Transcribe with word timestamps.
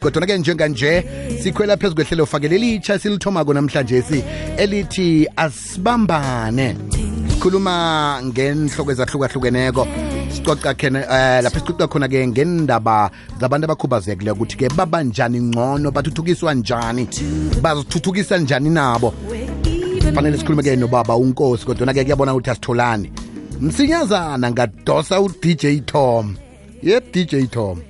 kodwa-ke 0.00 0.38
njenganje 0.38 1.04
sikhwela 1.42 1.76
phezu 1.76 1.94
kwehlelo 1.94 2.26
fakele 2.26 2.56
elitsha 2.56 2.98
silithomako 2.98 3.54
namhlanje 3.54 4.02
si 4.02 4.24
elithi 4.56 5.26
asibambane. 5.36 6.76
Sikhuluma 7.28 8.20
ngenhloko 8.22 8.92
ezahlukahlukeneko. 8.92 9.86
Sicoca 10.30 10.70
eh 10.70 11.42
lapha 11.42 11.58
sicoca 11.58 11.88
khona 11.88 12.08
ke 12.08 12.26
ngendaba 12.28 13.10
zabantu 13.40 13.64
abakhubazekile 13.64 14.30
ukuthi-ke 14.30 14.68
babanjani 14.76 15.40
ngcono 15.40 15.90
bathuthukiswa 15.90 16.54
njani 16.54 17.08
bazithuthukisa 17.60 18.38
njani 18.38 18.70
nabo. 18.70 19.12
Fanele 20.14 20.38
sikhulume-ke 20.38 20.76
nobaba 20.76 21.16
unkosi 21.16 21.66
kodwa-ke 21.66 22.04
kuyabona 22.04 22.34
ukuthi 22.34 22.50
asitholani. 22.50 23.12
Msinyazana 23.60 24.50
ngadosa 24.50 25.20
u-dj 25.20 25.82
tom. 25.86 26.36
Ye 26.82 27.00
dj 27.00 27.50
tom. 27.50 27.87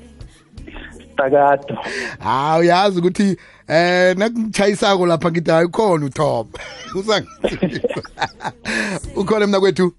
Takado 1.18 1.78
hawu 2.18 2.62
yazi 2.62 2.98
ukuthi 2.98 3.36
eh 3.68 4.16
nakuchayisako 4.16 5.06
lapha 5.06 5.30
ngithi 5.30 5.50
hayi 5.50 5.68
khona 5.68 6.06
uTom 6.06 6.46
usangizwa 6.98 8.02
ukhona 9.20 9.46
mina 9.46 9.60
kwethu 9.60 9.92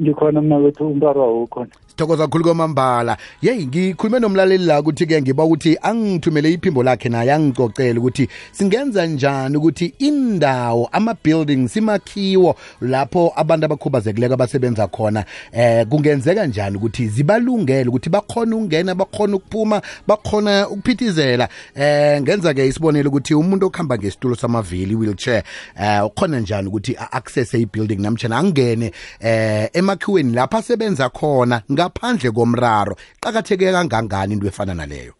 ngikhona 0.00 0.40
mina 0.40 0.60
kwethu 0.60 0.88
umraro 0.88 1.22
awukhona 1.22 1.70
sithokoza 1.92 2.26
kakhulu 2.26 2.44
kwamambala. 2.44 3.16
Yeyi 3.42 3.66
ngikhulume 3.66 4.18
nomlaleli 4.18 4.64
la 4.64 4.80
ukuthi-ke 4.80 5.22
ngiba 5.22 5.44
ukuthi 5.44 5.78
angithumele 5.82 6.52
iphimbo 6.52 6.82
lakhe 6.82 7.08
naye 7.08 7.32
angicocele 7.32 7.98
ukuthi 7.98 8.28
singenza 8.52 9.06
njani 9.06 9.56
ukuthi 9.56 9.94
indawo 9.98 10.88
ama-buildings 10.92 11.76
imakhiwo 11.76 12.56
lapho 12.80 13.32
abantu 13.36 13.64
abakhubazekileko 13.66 14.34
abasebenza 14.34 14.86
khona 14.86 15.24
eh 15.52 15.86
kungenzeka 15.86 16.46
njani 16.46 16.76
ukuthi 16.76 17.08
zibalungele 17.08 17.88
ukuthi 17.88 18.10
bakhona 18.10 18.56
ukungena 18.56 18.94
bakhona 18.94 19.36
ukuphuma 19.36 19.82
bakhona 20.06 20.68
ukuphithizela? 20.68 21.48
Eh 21.74 22.22
ngenza-ke 22.22 22.66
isibonelo 22.66 23.08
ukuthi 23.08 23.34
umuntu 23.34 23.66
okuhamba 23.66 23.98
ngesitulo 23.98 24.36
samavili 24.36 24.94
wheelchair 24.94 25.42
eh 25.80 26.06
ukhona 26.06 26.40
njani 26.40 26.68
ukuthi 26.68 26.96
a-accesse 26.96 27.60
i-building 27.60 28.00
namtshana 28.00 28.38
angene 28.38 28.92
eh 29.20 29.68
emakhiweni 29.72 30.34
lapho 30.34 30.56
asebenza 30.56 31.08
khona? 31.08 31.62
Ngaphandle 31.82 32.30
komraro 32.30 32.94
qakatheke 33.20 33.72
kangangani 33.72 34.32
into 34.34 34.46
efana 34.46 34.74
naleyo 34.74 35.12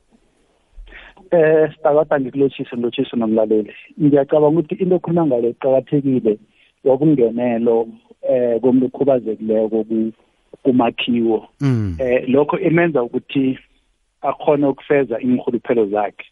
eh 1.31 1.71
sitakada 1.73 2.21
ngikulotshise 2.21 2.77
ngilotshise 2.77 3.17
nomlaleli 3.17 3.73
ngiyacabanga 4.01 4.59
ukuthi 4.61 4.75
into 4.75 4.97
ekhuluma 4.97 5.27
ngale 5.27 5.51
iqakathekile 5.51 6.39
yokungenelo 6.85 7.89
eh 8.23 8.61
komuntu 8.61 8.87
okhubazekileko 8.87 9.85
kumakhiwo 10.63 11.49
Mm. 11.61 11.97
eh 11.99 12.29
lokho 12.29 12.59
imenza 12.59 13.03
ukuthi 13.03 13.59
akhone 14.23 14.67
ukufeza 14.67 15.21
inkhuluphelo 15.21 15.87
zakhe 15.87 16.27
Mm. 16.27 16.32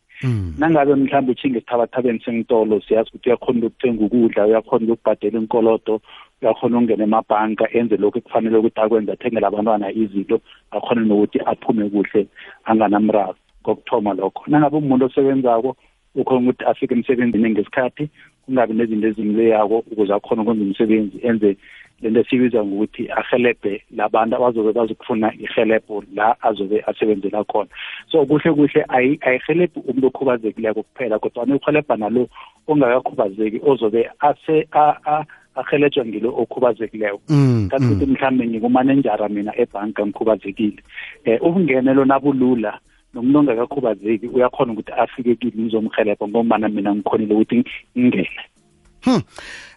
Nangabe 0.58 0.94
mhlawumbe 0.94 1.32
uthinga 1.32 1.58
esithabathabeni 1.58 2.20
sengitolo 2.24 2.80
siyazi 2.80 3.08
ukuthi 3.10 3.28
uyakhona 3.28 3.66
ukuthenga 3.66 4.04
ukudla 4.04 4.46
uyakhona 4.46 4.92
ukubhadela 4.92 5.38
inkolodo 5.38 6.00
uyakhona 6.42 6.76
ukungena 6.76 7.04
emabhanka 7.04 7.64
enze 7.72 7.96
lokhu 7.96 8.18
ekufanele 8.18 8.56
ukuthi 8.58 8.80
akwenze 8.80 9.12
athengele 9.12 9.46
abantwana 9.46 9.92
izinto 9.92 10.40
akhone 10.70 11.00
nokuthi 11.08 11.38
aphume 11.50 11.88
kuhle 11.92 12.26
anganamraro 12.64 13.36
kokuthoma 13.62 14.14
lokho. 14.14 14.42
Nangabe 14.46 14.76
umuntu 14.76 15.04
osebenzako 15.06 15.76
ukhona 16.14 16.40
ukuthi 16.40 16.64
afike 16.64 16.94
emsebenzini 16.94 17.50
ngesikhathi 17.50 18.08
kungabi 18.44 18.74
nezinto 18.74 19.06
ezimleyako 19.08 19.78
ukuze 19.90 20.12
akhone 20.14 20.42
ukwenza 20.42 20.64
umsebenzi 20.64 21.18
enze 21.22 21.56
lento 22.02 22.20
esiyibiza 22.20 22.64
ngokuthi 22.64 23.10
ahelebhe 23.12 23.82
labantu 23.96 24.36
abazobe 24.36 24.72
bazokufuna 24.72 25.34
ihelebho 25.34 26.04
la 26.14 26.36
azobe 26.42 26.82
asebenzela 26.86 27.44
khona. 27.44 27.68
So 28.10 28.26
kuhle 28.26 28.52
kuhle 28.52 28.84
ayi- 28.88 29.18
ayihelebhi 29.20 29.80
umuntu 29.88 30.06
okhubazekileko 30.06 30.82
kuphela 30.82 31.18
kodwa 31.18 31.44
uhelebha 31.44 31.96
nalo 31.96 32.28
ongakakhubazeki 32.68 33.60
ozobe 33.66 34.08
ase 34.20 34.66
a- 34.72 34.96
a- 35.04 35.24
ahelejwa 35.54 36.06
ngilo 36.06 36.30
okhubazekileko. 36.36 37.20
Mm, 37.28 37.68
kanti 37.70 37.86
ukuthi 37.86 38.06
mhlawumbe 38.06 38.46
ngikumanenjara 38.46 39.28
mina 39.28 39.52
ebhanka 39.60 40.06
ngikhubazekile. 40.06 40.82
Um 41.26 41.36
ukungenelo 41.40 42.04
nabulula 42.04 42.78
nomuntu 43.14 43.38
ongakakhubazeki 43.38 44.26
uyakhona 44.26 44.72
ukuthi 44.72 44.92
afike 44.92 45.34
kimi 45.34 45.62
ngizomhelebha 45.62 46.28
ngombana 46.28 46.68
mina 46.68 46.94
ngikhonile 46.94 47.34
ukuthi 47.34 47.64
ngingene 47.98 48.28
Hmm. 49.04 49.22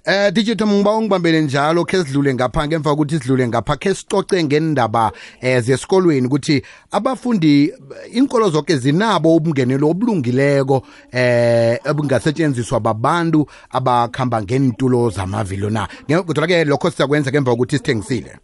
Eh 0.05 0.31
DJ 0.31 0.55
Tom 0.55 0.69
ngiba 0.73 0.91
ungibambele 0.91 1.41
njalo 1.41 1.85
ke 1.85 1.97
sidlule 2.03 2.33
ngapha 2.33 2.67
ngemva 2.67 2.89
kokuthi 2.89 3.19
sidlule 3.19 3.47
ngapha 3.47 3.75
ke 3.77 3.93
sicoce 3.95 4.43
ngendaba 4.43 5.11
eh 5.41 5.61
zesikolweni 5.61 6.27
ukuthi 6.27 6.61
abafundi 6.91 7.73
inkolo 8.11 8.49
zonke 8.49 8.77
zinabo 8.77 9.35
ubungenelo 9.35 9.89
obulungileko 9.89 10.83
eh 11.11 11.79
obungasetshenziswa 11.85 12.79
babantu 12.79 13.47
abakhamba 13.71 14.41
ngentulo 14.43 15.09
zamavilo 15.09 15.69
na? 15.69 15.87
Kodwa 16.25 16.47
ke 16.47 16.65
lokho 16.65 16.91
siyakwenza 16.91 17.31
ngemva 17.31 17.51
kokuthi 17.51 17.77
sithengisile. 17.77 18.39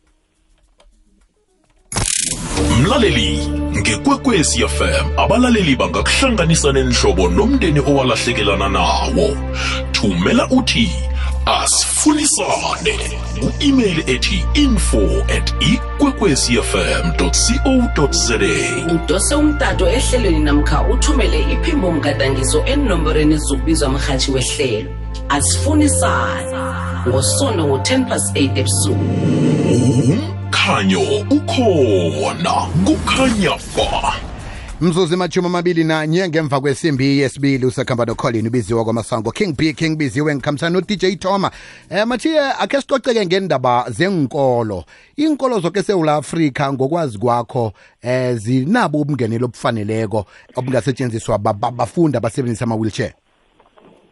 Mlaleli 2.81 3.58
ngekwekwezi 3.77 4.67
fm 4.67 5.05
abalaleli 5.17 5.75
bangakuhlanganisa 5.75 6.71
nenhlobo 6.71 7.29
nomndeni 7.29 7.79
owalahlekelana 7.79 8.69
nawo. 8.69 9.37
Thumela 9.91 10.47
uthi 10.49 10.91
asifunisane. 11.45 12.97
Ku-email 13.39 14.03
ethi 14.07 14.45
info 14.53 15.01
at 15.37 15.53
ikwekwezfm 15.59 17.11
co 17.17 17.31
za 18.11 18.35
udose 18.93 19.35
umtato 19.35 19.87
ehlelweni 19.87 20.39
namkha 20.39 20.81
uthumele 20.81 21.39
iphimbo 21.53 21.91
mgadangiso 21.91 22.63
enomborweni 22.65 23.35
ezokubizwa 23.35 23.89
mrhatshi 23.89 24.31
wehlelo. 24.31 24.89
Asifunisane. 25.29 26.88
Ngosondo 27.07 27.67
ngo-10 27.67 28.05
plus 28.05 28.31
8 28.33 28.57
ebusuku. 28.59 29.05
Umkhanyo 29.71 31.01
ukhona. 31.29 32.53
Kukhanya 32.85 33.51
ba. 33.77 34.13
Mzuzu 34.81 35.13
emashumi 35.13 35.47
amabili 35.47 35.83
nanye 35.83 36.29
ngemva 36.29 36.61
kwesimbi 36.61 37.19
yesibili 37.19 37.65
usakhamba 37.65 38.05
nocolin 38.05 38.47
ubiziwa 38.47 38.83
kwamasango. 38.83 39.31
King 39.31 39.55
b 39.57 39.73
king 39.73 39.95
biziwe 39.97 40.35
ngikhambisana 40.35 40.69
no-dj 40.69 41.19
toma 41.19 41.51
um 41.91 42.05
mathiye 42.09 42.39
akhe 42.39 42.81
sicoceke 42.81 43.25
ngendaba 43.25 43.85
zenkolo. 43.89 44.83
Iinkolo 45.19 45.59
zonke 45.59 45.79
esewula 45.79 46.15
afrika 46.15 46.73
ngokwazi 46.73 47.17
kwakho 47.17 47.73
um 48.03 48.37
zinabo 48.37 49.01
ubungenelo 49.01 49.45
obufaneleko 49.45 50.25
obungasetshenziswa 50.55 51.37
ba- 51.37 51.53
ba- 51.53 51.71
bafundi 51.71 52.17
abasebenzisa 52.17 52.65
ama-wheelchair? 52.65 53.13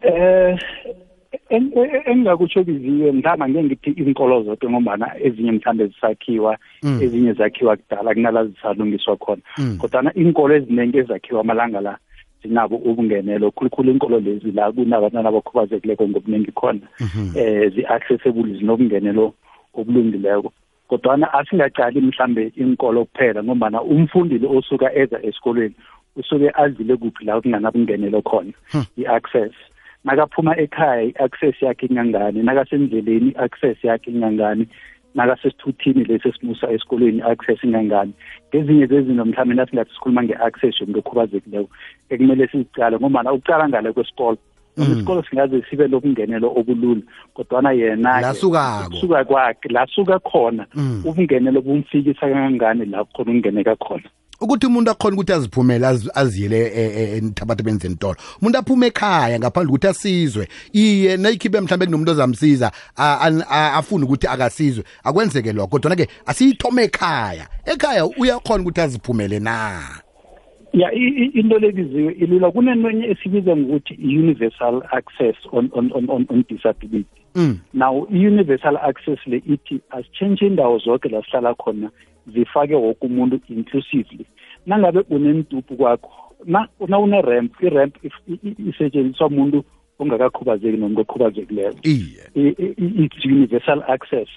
Eh 0.02 0.12
en- 0.12 0.58
en- 0.84 1.07
engingakutsho 1.50 2.64
biziwe 2.64 3.12
mhlawumbe 3.12 3.62
ngeke 3.62 3.64
ngithi 3.64 4.00
izinkolo 4.00 4.42
zonke 4.42 4.68
ngombana 4.68 5.06
ezinye 5.20 5.52
mhlawumbe 5.52 5.86
zisakhiwa 5.86 6.58
Mm. 6.82 7.00
ezinye 7.02 7.32
zakhiwa 7.32 7.76
kudala 7.76 8.14
kunala 8.14 8.44
zisalungiswa 8.44 9.16
khona. 9.16 9.42
Mm. 9.58 9.78
kodwana 9.80 10.12
iinkolo 10.16 10.54
eziningi 10.54 10.98
ezakhiwa 10.98 11.40
amalanga 11.40 11.80
la 11.80 11.98
zinabo 12.42 12.76
ubungenelo. 12.76 13.50
Khulukhulu 13.50 13.90
iinkolo 13.90 14.20
lezi 14.20 14.52
la 14.52 14.72
kunabantwana 14.72 15.28
abakhubazekileko 15.28 16.08
ngobuningi 16.08 16.52
khona 16.52 16.80
eh 17.34 17.72
zi-accessible 17.74 18.58
zinobungenelo 18.58 19.34
obulungileko. 19.74 20.52
Kodwana 20.88 21.32
asingaqali 21.34 22.00
mhlambe 22.00 22.52
inkolo 22.56 23.04
kuphela 23.04 23.42
ngombana 23.42 23.82
umfundi 23.82 24.38
lo 24.38 24.50
osuka 24.56 24.94
eza 24.94 25.18
esikolweni 25.22 25.74
usuke 26.16 26.50
azile 26.54 26.96
kuphi 26.96 27.24
la 27.24 27.40
kunganabungenelo 27.40 28.22
khona 28.22 28.52
i-access. 28.96 29.52
Nakaphuma 30.04 30.56
ekhaya 30.60 31.02
i-access 31.02 31.62
yakhe 31.62 31.86
ingangani 31.86 32.42
nakasendleleni 32.42 33.28
i-access 33.30 33.84
yakhe 33.84 34.10
ingangani 34.10 34.66
nakasesithuthini 35.14 36.04
lesi 36.04 36.28
esimusa 36.28 36.70
esikolweni 36.70 37.18
i-access 37.18 37.64
ingangani 37.64 38.12
ngezinye 38.54 38.86
zezinto 38.86 39.24
mhlawumbe 39.24 39.54
nasingathi 39.54 39.92
sikhuluma 39.94 40.22
nge-access 40.22 40.80
yomuntu 40.80 40.98
okhubazekileko 40.98 41.68
ekumele 42.10 42.46
sizicale 42.48 42.96
ngombana 42.96 43.32
ukucala 43.32 43.68
ngale 43.68 43.92
kwesikolo 43.92 44.38
noma 44.76 44.94
isikolo 44.94 45.22
singaze 45.22 45.62
sibe 45.70 45.88
lobungenelo 45.88 46.52
obulula 46.56 47.00
kodwana 47.34 47.72
yena 47.72 48.20
La 48.20 48.34
sukako. 48.34 48.96
suka 48.96 49.24
kwakhe 49.24 49.68
la 49.68 49.86
suka 49.86 50.18
khona 50.18 50.66
Mm. 50.74 51.02
ubungenelo 51.04 51.60
bumfikisa 51.60 52.20
kangangani 52.20 52.84
la 52.84 53.04
khona 53.04 53.30
ukungeneka 53.32 53.76
khona 53.76 54.08
ukuthi 54.40 54.66
umuntu 54.66 54.90
akhona 54.90 55.14
ukuthi 55.16 55.32
aziphumele 55.32 55.86
az- 55.86 56.10
aziyele 56.14 56.58
enthabathabeni 57.16 57.78
zentolo 57.78 58.16
umuntu 58.40 58.58
aphume 58.58 58.86
ekhaya 58.86 59.38
ngaphandle 59.38 59.70
ukuthi 59.70 59.86
asizwe. 59.86 60.48
Iye 60.72 61.16
nayikhiphe 61.16 61.60
mhlawumbe 61.60 61.86
kunomuntu 61.86 62.12
ozamsiza 62.12 62.72
afune 62.96 64.04
ukuthi 64.04 64.26
akasizwe. 64.26 64.84
Akwenzeke 65.04 65.52
lokho 65.52 65.68
kodwana-ke 65.68 66.08
asiyithome 66.26 66.82
ekhaya. 66.84 67.48
Ekhaya 67.64 68.06
uyakhona 68.06 68.62
ukuthi 68.62 68.80
aziphumele 68.80 69.38
na? 69.40 70.07
Ya 70.72 70.92
i- 70.94 71.14
i- 71.24 71.30
into 71.40 71.58
lebiziwe 71.58 72.12
ilula 72.12 72.50
kunenwenye 72.50 73.06
esibiza 73.06 73.56
ngokuthi 73.56 73.94
i-universal 73.94 74.82
access 74.90 75.36
on, 75.52 75.68
on, 75.72 75.90
on, 75.94 76.04
on, 76.10 76.26
on 76.28 76.44
disability. 76.48 77.06
Mm. 77.34 77.58
now 77.74 78.06
i-universal 78.12 78.76
access 78.76 79.18
le 79.26 79.36
ithi 79.46 79.80
asitshentshe 79.90 80.46
indawo 80.46 80.78
zonke 80.78 81.08
la 81.08 81.22
sihlala 81.22 81.54
khona 81.54 81.90
zifake 82.26 82.74
woke 82.74 83.06
umuntu 83.06 83.40
inclusively. 83.48 84.26
Nangabe 84.66 85.00
unentuphu 85.10 85.76
kwakho 85.76 86.34
na 86.46 86.68
na 86.88 86.98
une 86.98 87.20
ramp 87.22 87.52
i 87.62 87.68
ramp 87.68 87.96
if- 88.04 88.22
i- 88.28 88.48
i- 88.48 88.68
isetshenziswa 88.70 89.26
umuntu 89.26 89.64
ongakakhubazeki 89.98 90.76
nomuntu 90.76 91.00
okhubazekileyo 91.00 91.74
iye. 91.82 92.22
I- 92.34 92.54
i- 92.58 93.04
it's 93.04 93.24
universal 93.24 93.82
access. 93.88 94.28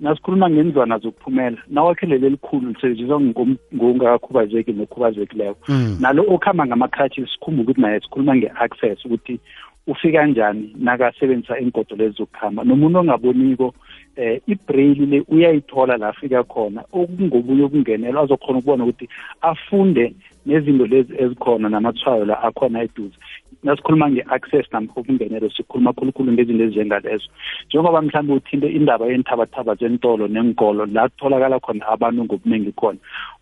Nasikhuluma 0.00 0.50
ngendlwana 0.50 0.98
zokuphumela. 0.98 1.58
Nawakhelele 1.68 2.26
elikhulu 2.26 2.68
lisetshenziswa 2.68 3.20
ngom- 3.20 3.56
ngongakakhubazeki 3.74 4.72
nokhubazekileko. 4.72 5.58
Mm. 5.68 5.96
nalo 6.00 6.22
okuhamba 6.28 6.66
ngama-crutches 6.66 7.28
sikhumbuke 7.32 7.70
ukuthi 7.70 7.80
naye 7.80 8.00
sikhuluma 8.00 8.36
nge-access 8.36 9.04
ukuthi 9.04 9.40
ufika 9.86 10.26
njani 10.26 10.74
nakasebenzisa 10.78 11.60
ingodo 11.60 11.96
lezi 11.96 12.16
zokuhamba 12.16 12.64
nomuntu 12.64 12.98
ongaboniko 12.98 13.74
eh 14.16 14.40
ibraille 14.46 15.06
le 15.06 15.22
uyayithola 15.28 15.96
la 15.96 16.08
afika 16.08 16.42
khona. 16.44 16.84
Okungobuye 16.92 17.64
okungenela 17.64 18.20
azokhona 18.20 18.58
ukubona 18.58 18.84
ukuthi 18.84 19.08
afunde 19.42 20.14
nezinto 20.46 20.86
lezi 20.86 21.12
ezikhona 21.18 21.68
namathwayo 21.68 22.24
la 22.24 22.42
akhona 22.42 22.82
eduze. 22.82 23.14
Nasikhuluma 23.62 24.10
nge-access 24.10 24.66
namkha 24.72 25.00
ubungenelo 25.00 25.50
sikhuluma 25.50 25.92
khulukhulu 25.92 26.32
ngezinto 26.32 26.64
ezinjengalezo 26.64 27.28
njengoba 27.66 28.02
mhlawumbe 28.02 28.32
uthinte 28.34 28.68
indaba 28.72 29.06
yeenthabathaba 29.06 29.74
zentolo 29.74 30.28
nenkolo 30.28 30.86
la 30.86 31.08
kutholakala 31.08 31.60
khona 31.60 31.86
abantu 31.88 32.24
ngobuningi 32.24 32.72
khona. 32.72 32.98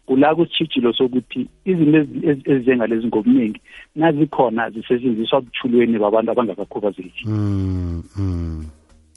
Kula 0.07 0.35
kusitshijilo 0.35 0.93
sokuthi 0.93 1.49
izinto 1.65 1.99
ezi- 1.99 2.27
ezi- 2.29 2.51
ezinjengalezi 2.51 3.07
ngobuningi 3.07 3.61
nazikhona 3.97 4.71
zisetshenziswa 4.71 5.41
buthulweni 5.41 5.99
babantu 5.99 6.31
abangakakhubazeki. 6.33 7.25
Mm, 7.27 8.03
mm. 8.19 8.65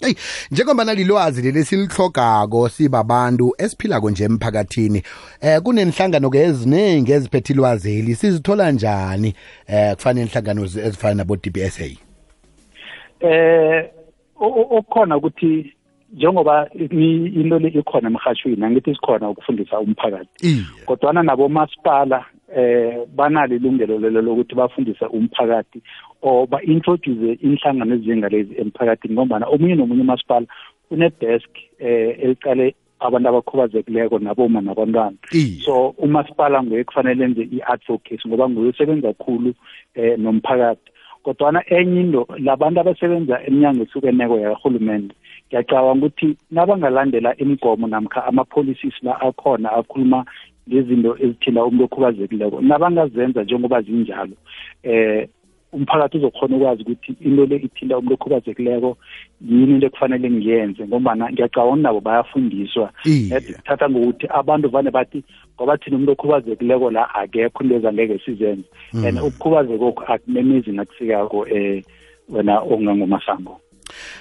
Hey 0.02 0.14
njengoba 0.52 0.84
nalilwazi 0.86 1.42
leli 1.42 1.66
silihlogako 1.66 2.70
sibabantu 2.70 3.54
esiphilako 3.58 4.10
nje 4.10 4.24
emphakathini 4.24 5.04
eh 5.42 5.62
kunenhlangano 5.62 6.30
ke 6.30 6.38
eziningi 6.38 7.12
eziphethe 7.12 7.54
ilwazeli 7.54 8.16
sizithola 8.16 8.72
njani 8.72 9.34
eh 9.68 9.96
kufanele 9.96 10.26
inhlangano 10.26 10.66
zi- 10.66 10.80
ezifana 10.80 11.14
nabo 11.14 11.36
DBSA 11.36 11.86
eh 13.20 13.86
okukhona 14.40 15.18
ukuthi 15.18 15.74
njengoba 16.14 16.70
into 16.74 17.60
le 17.60 17.68
ikhona 17.68 18.10
emhashweni 18.10 18.66
angithi 18.66 18.96
sikhona 18.96 19.30
ukufundisa 19.30 19.80
umphakathi. 19.80 20.66
Kodwana 20.86 21.24
nabomasipala 21.24 22.26
eh 22.56 23.06
banalo 23.16 23.56
ilungelo 23.56 24.00
lelo 24.00 24.22
lokuthi 24.22 24.56
bafundise 24.56 25.06
umphakathi 25.06 25.82
or 26.22 26.48
ba-introduce 26.48 27.40
inhlangano 27.44 27.96
ezinjengalezi 27.96 28.54
emphakathini 28.62 29.14
ngombana 29.14 29.48
omunye 29.48 29.76
nomunye 29.76 30.02
umasipala 30.02 30.48
une-desk 30.92 31.50
eh 31.80 32.16
elicale 32.24 32.76
abantu 33.00 33.30
abakhubazekileko 33.30 34.20
naboma 34.20 34.62
nabantwana. 34.62 35.18
So 35.66 35.90
umasipala 35.98 36.64
nguye 36.64 36.84
kufanele 36.84 37.26
enze 37.26 37.44
i-advocacy 37.44 38.28
ngoba 38.28 38.50
nguye 38.50 38.70
osebenza 38.70 39.14
kakhulu 39.14 39.54
eh 39.96 40.18
nomphakathi. 40.20 40.92
Kodwana 41.24 41.64
enye 41.68 42.02
into 42.02 42.28
labantu 42.40 42.80
abasebenza 42.80 43.44
eminyango 43.48 43.84
ehlukeneko 43.84 44.40
yarhulumente 44.40 45.16
ngiyacabanga 45.48 46.06
ukuthi 46.06 46.38
nabangalandela 46.52 47.38
imigomo 47.38 47.88
namkha 47.88 48.26
ama-policies 48.26 48.96
la 49.04 49.22
akhona 49.22 49.72
akhuluma 49.72 50.26
ngezinto 50.68 51.18
ezithinta 51.19 51.66
umuntu 51.66 51.84
okhubazekileko. 51.84 52.62
Nabangazenza 52.62 53.44
njengoba 53.44 53.81
zinjalo 53.81 54.36
eh 54.84 55.28
umphakathi 55.74 56.18
uzokhona 56.18 56.56
ukwazi 56.56 56.81
ukuthi 56.81 57.16
into 57.22 57.46
le 57.46 57.56
ithinta 57.56 57.98
umuntu 57.98 58.14
okhubazekileko 58.14 58.98
yini 59.42 59.74
into 59.74 59.88
ekufanele 59.88 60.31
ngiyenze 60.31 60.88
ngombana 60.88 61.31
ngiyacabanga 61.31 61.81
nabo 61.81 62.00
bayafundiswa. 62.00 62.92
Iye. 63.06 63.30
Net 63.30 63.56
kuthatha 63.56 63.90
ngokuthi 63.90 64.25
abantu 64.30 64.69
vane 64.69 64.92
bathi 64.92 65.24
ngoba 65.56 65.78
thina 65.78 65.96
umuntu 65.96 66.12
okhubazekileko 66.12 66.92
la 66.92 67.04
akekho 67.16 67.63
into 67.63 67.75
ezangeke 67.75 68.20
sizenze. 68.25 68.68
And 68.94 69.20
ukukhubazekokho 69.20 70.04
akunemizi 70.08 70.72
nakufikako 70.72 71.48
eh 71.48 71.84
wena 72.30 72.62
ongangomasango. 72.62 73.60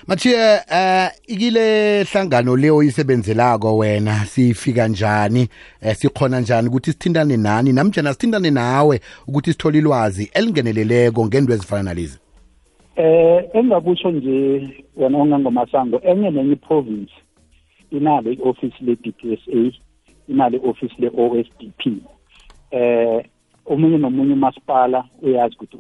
Mathiye 0.07 0.61
eh 0.71 1.11
ikile 1.27 2.05
hlangano 2.05 2.57
le 2.57 2.71
oyisebenzelako 2.71 3.77
wena 3.77 4.25
sifika 4.27 4.89
njani? 4.89 5.49
Eh 5.83 5.97
sikhona 5.97 6.41
njani 6.41 6.69
ukuthi 6.69 6.93
sithintane 6.93 7.37
nani? 7.37 7.73
Namjana 7.73 8.13
sithintane 8.13 8.51
nawe 8.51 9.01
ukuthi 9.29 9.53
sithole 9.53 9.79
ilwazi 9.79 10.31
elingeneleleko 10.35 11.27
ngento 11.27 11.53
ezifana 11.53 11.83
nalezi? 11.83 12.19
Eh 12.97 13.45
engakusho 13.55 14.11
nje 14.11 14.69
wena 14.97 15.19
ongangomasango 15.19 16.01
enye 16.05 16.31
nenye 16.31 16.53
iprovince 16.53 17.13
inalo 17.91 18.33
i-office 18.33 18.77
le-DPSA 18.81 19.77
inalo 20.29 20.57
i-office 20.59 20.95
le-OSDP 20.99 21.83
eh 22.71 23.25
omunye 23.67 23.99
nomunye 23.99 24.33
umasipala 24.33 25.05
uyazi 25.23 25.55
ukuthi 25.55 25.77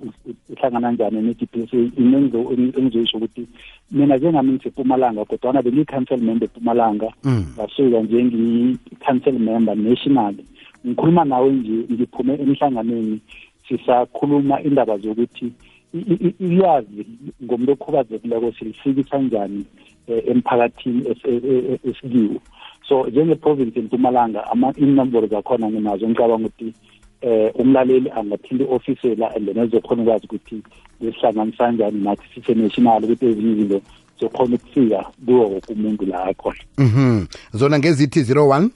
uhlangana 0.52 0.90
njani 0.92 1.22
ne-DPSA 1.22 1.76
into 1.96 2.52
engizoyisho 2.78 3.16
ukuthi 3.16 3.46
mina 3.92 4.16
njengami 4.16 4.52
ngisepumalanga 4.52 5.24
kodwana 5.24 5.62
bengiyi-council 5.62 6.20
member 6.20 6.48
epumalanga 6.48 7.08
Mm. 7.24 7.44
ngasuka 7.54 8.00
njengi-council 8.02 9.38
member 9.38 9.76
national 9.76 10.34
ngikhuluma 10.86 11.24
nawe 11.24 11.52
nje 11.52 11.70
ngiphume 11.92 12.34
emhlanganweni. 12.34 13.20
Sisakhuluma 13.68 14.62
indaba 14.62 14.98
zokuthi 14.98 15.52
ilwazi 16.40 17.06
ngomuntu 17.44 17.72
okhubazekileko 17.72 18.52
silifikisa 18.52 19.18
njani 19.18 19.64
eh, 20.06 20.22
emphakathini 20.26 21.02
e- 21.08 21.30
e- 21.30 21.64
e- 21.72 21.80
esikiwo. 21.90 22.40
So 22.88 23.06
njengeprovince 23.06 23.78
empumalanga 23.80 24.44
inomboro 24.76 25.26
zakhona 25.26 25.70
nginazo 25.70 26.08
ngicabanga 26.08 26.46
ukuthi 26.46 26.72
eh 27.26 27.50
umlaleli 27.54 28.10
angathinta 28.10 28.64
i-ofisela 28.64 29.34
and 29.36 29.46
then 29.46 29.58
ezokhona 29.64 30.02
ukwazi 30.02 30.26
ukuthi 30.26 30.62
besihlanganisa 31.00 31.64
kanjani 31.64 32.00
nathi 32.04 32.26
sise-national 32.34 33.04
ukuthi 33.04 33.26
ezinye 33.26 33.52
izinto 33.52 33.80
zokhona 34.20 34.54
ukufika 34.54 35.00
kuwo 35.26 35.48
woke 35.50 35.72
umuntu 35.72 36.06
la 36.06 36.24
akhona. 36.24 36.58
Mhm. 36.78 37.26
Zona 37.52 37.78
ngezithi 37.78 38.20
01 38.22 38.70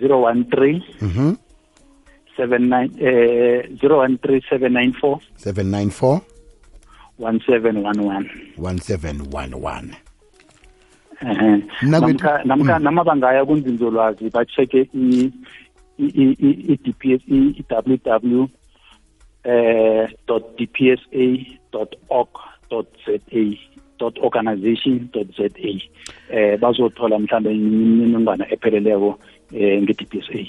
zero 0.00 0.22
one 0.22 0.44
three. 0.44 0.82
Mhm. 1.02 1.34
seven 2.36 2.62
nine 2.62 2.90
eh 3.00 3.68
zero 3.80 3.98
one 3.98 4.16
three 4.18 4.40
seven 4.50 4.72
nine 4.72 4.92
four. 5.00 5.18
794 5.36 6.20
one 7.18 7.40
seven 7.46 7.76
one 7.86 8.00
one. 8.00 8.30
1711 8.58 9.94
ehe. 11.22 11.62
Nakwethu- 11.82 11.90
namkha 11.90 12.44
namkha 12.44 12.78
nama 12.78 13.04
bangaya 13.04 13.44
kunzinzolwazi 13.44 14.30
bacheke 14.30 14.88
i 15.98 16.04
i 16.04 16.24
i 16.38 16.48
i- 16.48 16.72
i 16.72 16.76
DPS 16.76 17.22
i 17.28 17.64
www 17.70 18.46
eh 19.44 20.08
dot 20.26 20.44
dpsa 20.58 21.46
dot 21.72 21.96
org 22.08 22.28
dot 22.70 22.86
za 23.06 23.12
dot 23.98 24.18
organization 24.22 25.08
dot 25.12 25.26
za 25.36 25.48
eh 26.30 26.58
bazothola 26.60 27.18
mhlambe 27.18 27.54
imininingwana 27.54 28.52
epheleleko 28.52 29.18
eh 29.52 29.82
nge-DPSA 29.82 30.46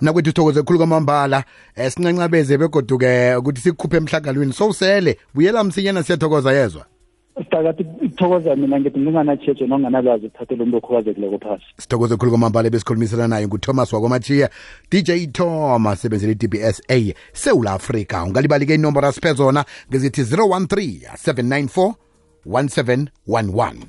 nakwethu 0.00 0.30
sithokoze 0.30 0.62
khulu 0.62 0.78
kwamambala 0.78 1.44
eh 1.76 1.90
sincancabeze 1.90 2.58
begoduke 2.58 3.34
ukuthi 3.36 3.60
sikukhuphe 3.60 3.96
emhlanganweni 3.96 4.52
sowusele 4.52 5.18
buyela 5.34 5.64
msinyana 5.64 6.02
siyathokoza 6.02 6.52
yezwa. 6.52 6.86
Sitakathi 7.38 7.86
ithokoza 8.02 8.56
mina 8.56 8.80
ngithi 8.80 8.98
nginganatsheje 8.98 9.66
nonganalwazi 9.66 10.26
uthathele 10.26 10.62
umuntu 10.62 10.76
okhubazekileko 10.76 11.38
phasi. 11.38 11.64
Sithokoze 11.76 12.16
khulu 12.16 12.30
kwamambala 12.30 12.70
besikhulumisana 12.70 13.28
naye 13.28 13.46
nguthomas 13.46 13.92
wakwamachiya 13.92 14.50
dj 14.90 15.32
thomas 15.32 16.00
sebenzela 16.02 16.32
i-dbsa 16.32 17.14
sewula 17.32 17.72
afrika 17.72 18.24
ungalibali-ke 18.24 18.74
inomboro 18.74 19.08
asiphe 19.08 19.32
zona 19.32 19.64
ngezithi 19.90 20.22
013 20.22 21.14
794 21.14 21.94
1711 22.46 23.86